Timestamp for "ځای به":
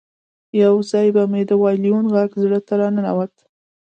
0.91-1.23